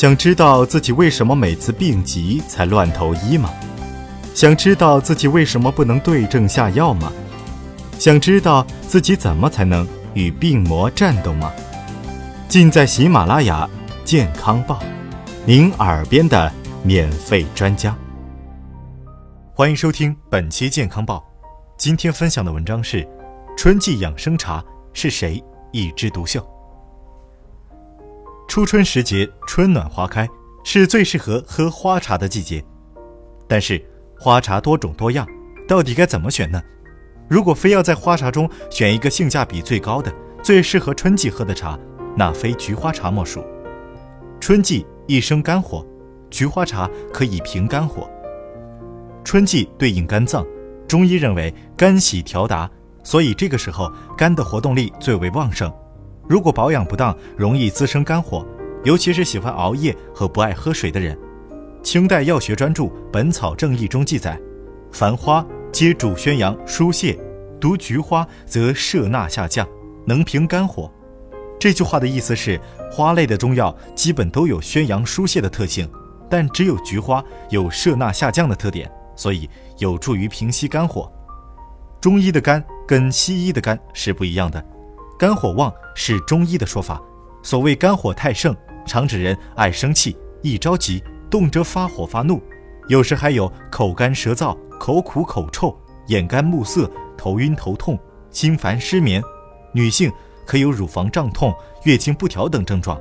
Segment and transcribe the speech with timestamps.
[0.00, 3.52] 想知道自己为什么每次病急才乱投医吗？
[4.34, 7.12] 想知道自己为什么不能对症下药吗？
[7.98, 11.52] 想知道自己怎么才能与病魔战斗吗？
[12.48, 13.68] 尽在喜马拉雅
[14.02, 14.82] 健康报，
[15.44, 16.50] 您耳边的
[16.82, 17.94] 免费专家。
[19.52, 21.22] 欢迎收听本期健康报。
[21.76, 23.06] 今天分享的文章是：
[23.54, 24.64] 春季养生茶
[24.94, 26.42] 是谁一枝独秀？
[28.50, 30.28] 初春时节，春暖花开，
[30.64, 32.60] 是最适合喝花茶的季节。
[33.46, 33.80] 但是，
[34.18, 35.24] 花茶多种多样，
[35.68, 36.60] 到底该怎么选呢？
[37.28, 41.78] 如果非要在花茶中选一个性价比最高的、最适合春季喝的茶，
[42.16, 43.40] 那非菊花茶莫属。
[44.40, 45.86] 春季一生肝火，
[46.28, 48.10] 菊花茶可以平肝火。
[49.22, 50.44] 春季对应肝脏，
[50.88, 52.68] 中医认为肝喜调达，
[53.04, 53.88] 所以这个时候
[54.18, 55.72] 肝的活动力最为旺盛。
[56.30, 58.46] 如果保养不当，容易滋生肝火，
[58.84, 61.18] 尤其是喜欢熬夜和不爱喝水的人。
[61.82, 64.40] 清代药学专著《本草正义》中记载
[64.94, 67.18] ：“凡花皆主宣阳疏泄，
[67.60, 69.66] 独菊花则摄纳下降，
[70.06, 70.88] 能平肝火。”
[71.58, 72.60] 这句话的意思是，
[72.92, 75.90] 花类的中药基本都有宣阳疏泄的特性，
[76.30, 81.10] 但只有菊花有摄纳下降的特点，所以有助于平息肝火。
[82.00, 84.64] 中医的肝跟西医的肝是不一样的。
[85.20, 86.98] 肝火旺是中医的说法，
[87.42, 92.42] 所谓肝火太盛，常指人爱生气，易着急，动辄发火发怒，
[92.88, 97.98] 有时还有口干舌燥、口苦口臭、眼干目涩、头晕头痛、
[98.30, 99.22] 心烦失眠。
[99.74, 100.10] 女性
[100.46, 101.54] 可有乳房胀痛、
[101.84, 102.98] 月经不调等症状。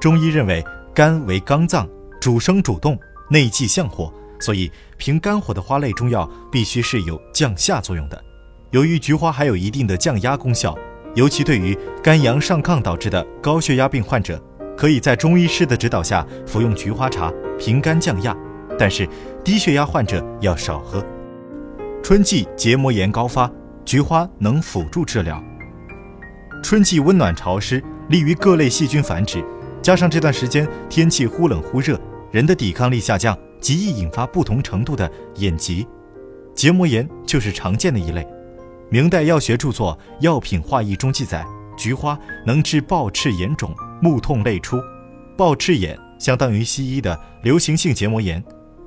[0.00, 0.64] 中医认为
[0.94, 1.88] 肝为刚脏，
[2.20, 2.96] 主生主动，
[3.28, 8.24] 内忌相火，所以平肝火的花类中药必须是有降下作用的。
[8.70, 10.72] 由于菊花还有一定的降压功效。
[11.14, 14.40] 尤其对于肝阳上亢导致的高血压病患者，
[14.76, 18.36] 可以在中医师的指导下服用菊花茶平肝降压，
[18.78, 19.08] 但是
[19.42, 21.04] 低血压患者要少喝。
[22.02, 23.50] 春季结膜炎高发，
[23.84, 25.42] 菊花能辅助治疗。
[26.62, 29.44] 春季温暖潮湿，利于各类细菌繁殖，
[29.82, 31.98] 加上这段时间天气忽冷忽热，
[32.30, 35.86] 人的抵抗力下降，极易引发不同程度的眼疾，
[36.54, 38.26] 结膜炎就是常见的一类。
[38.90, 41.44] 明代药学著作《药品化义》中记载，
[41.76, 44.80] 菊花能治暴赤眼肿、目痛泪出。
[45.36, 48.42] 暴赤眼相当于西医的流行性结膜炎，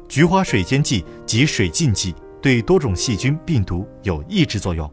[0.09, 4.91] 菊花水煎剂及水浸剂对多种细菌、病毒有抑制作用。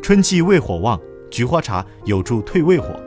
[0.00, 0.98] 春季胃火旺，
[1.30, 2.98] 菊花茶有助退胃火。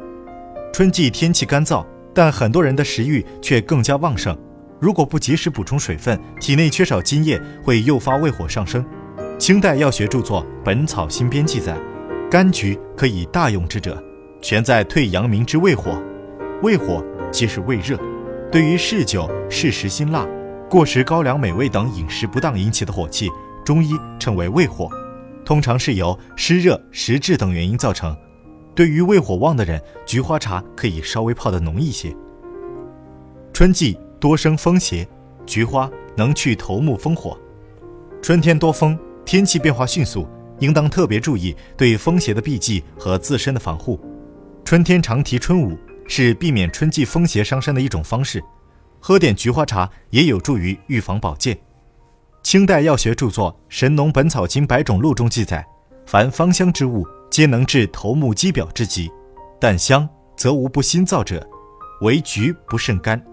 [0.71, 4.37] 春季天气干燥，但很多人的食欲却更加旺盛。
[4.79, 8.85] 如果不及时补充水分，体内缺少津液，会诱发胃火上升。
[9.39, 11.79] 清代药学著作《本草新编》记载，
[12.29, 13.97] 柑橘可以大用之者，
[14.41, 15.97] 全在退阳明之胃火。
[16.61, 17.01] 胃火
[17.31, 17.97] 即是胃热，
[18.51, 20.27] 对于嗜酒、嗜食辛辣、
[20.69, 23.29] 过食高粱美味等饮食不当引起的火气，
[23.63, 24.89] 中医称为胃火，
[25.45, 28.13] 通常是由湿热、食滞等原因造成。
[28.75, 32.13] 对于胃火旺的人，菊花茶可以稍微泡得浓一些。
[33.53, 35.07] 春季多生风邪，
[35.45, 37.37] 菊花能去头目风火。
[38.21, 38.99] 春天多风。
[39.29, 43.99] 天气变化迅速，应当特别注意对风邪的避忌和自身的防护。
[44.65, 48.43] 春天常提春捂，是避免春季风邪伤身的一种方式。
[48.99, 51.55] 喝点菊花茶也有助于预防保健。
[52.41, 55.63] 清代药学著作《神农本草经百种录》中记载：
[56.07, 59.11] 凡芳香之物，皆能治头目肌表之疾，
[59.61, 61.47] 但香则无不心燥者，
[62.01, 63.23] 唯菊不甚干，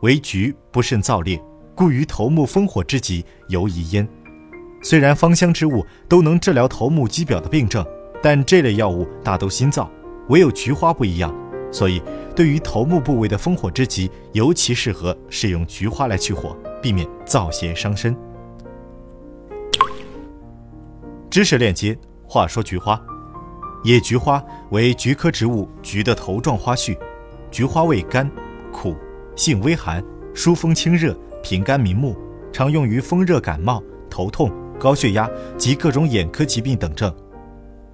[0.00, 1.38] 唯菊不甚燥烈，
[1.74, 4.08] 故于头目风火之疾尤宜焉。
[4.80, 7.84] 虽然芳香之物都能治疗头目肌表的病症，
[8.22, 9.88] 但这类药物大都心燥，
[10.28, 11.34] 唯有菊花不一样，
[11.72, 12.00] 所以
[12.34, 18.16] 对于头目部位的风火之疾，尤其适合使用菊花来去火，避免燥邪伤身。
[21.28, 23.00] 知识链接：话说菊花，
[23.82, 26.96] 野菊花为菊科植物菊的头状花序，
[27.50, 28.30] 菊花味甘
[28.72, 28.96] 苦，
[29.34, 30.02] 性微寒，
[30.32, 32.16] 疏风清热，平肝明目，
[32.52, 34.50] 常用于风热感冒、头痛。
[34.78, 37.12] 高血压及各种眼科疾病等症。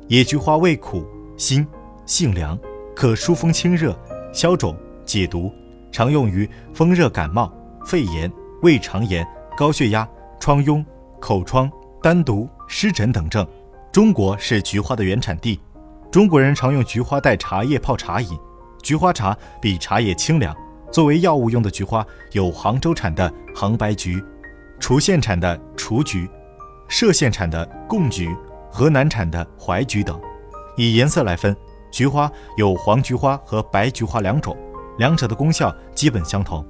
[0.09, 1.05] 野菊花味苦
[1.37, 1.67] 辛，
[2.07, 2.59] 性凉，
[2.95, 3.99] 可疏风清热、
[4.33, 5.51] 消肿解毒，
[5.91, 7.53] 常用于风热感冒、
[7.87, 8.31] 肺炎、
[8.63, 9.27] 胃肠炎、
[9.57, 10.09] 高血压、
[10.39, 10.85] 疮痈、
[11.21, 11.71] 口疮、
[12.03, 13.47] 丹毒、湿疹等症。
[13.91, 15.59] 中国是菊花的原产地，
[16.11, 18.39] 中国人常用菊花代茶叶泡茶饮。
[18.83, 20.55] 菊花茶比茶叶清凉。
[20.93, 24.23] 作为药物用的菊花有杭州产的杭白菊，
[24.79, 26.29] 滁县产的雏菊。
[26.89, 28.35] 歙县产的贡菊，
[28.71, 30.21] 河南产的淮菊等，
[30.77, 31.57] 以颜色来分，
[31.91, 34.57] 菊花有黄菊花和白菊花两种。
[34.99, 36.65] 两者的功效基本相同。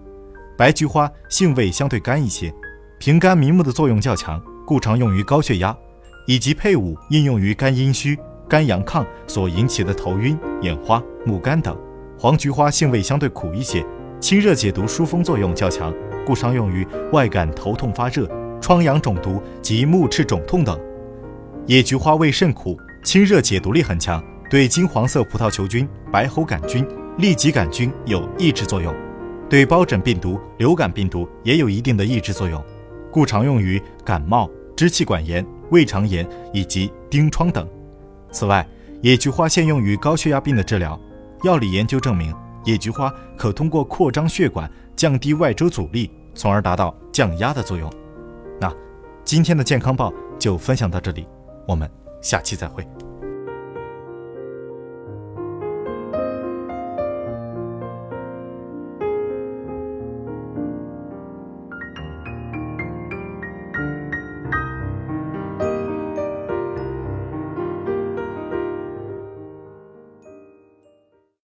[0.56, 2.50] 白菊花性味相对干一些，
[2.98, 5.76] 平肝明目的作用较强，故常用于高血压
[6.26, 8.18] 以及配伍应用于肝阴虚、
[8.48, 11.76] 肝阳亢所引起的头晕、眼花、目干等。
[12.18, 13.84] 黄菊花性味相对苦一些，
[14.20, 15.92] 清热解毒、疏风作用较强，
[16.24, 18.26] 故常用于外感头痛发热、
[18.64, 20.80] 疮疡肿毒及目赤肿痛等。
[21.66, 26.82] 野菊花味甚苦，清热解毒力很强，对金黄色葡萄球菌、白喉杆菌、
[27.18, 28.94] 痢疾杆菌有抑制作用。
[29.50, 32.64] 对疱疹病毒、流感病毒也有一定的抑制作用，
[33.10, 37.68] 故常用于感冒、支气管炎、胃肠炎以及疔疮等。
[38.32, 38.66] 此外，
[39.02, 40.98] 野菊花现用于高血压病的治疗。
[41.42, 42.34] 药理研究证明，
[42.64, 47.92] 野菊花可通过扩张血管，降低外周阻力，从而达到降压的作用。
[48.60, 48.72] 那
[49.24, 51.26] 今天的健康报就分享到这里，
[51.66, 51.90] 我们
[52.20, 52.86] 下期再会。